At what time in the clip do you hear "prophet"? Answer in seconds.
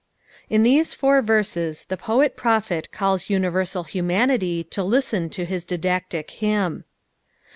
2.35-2.91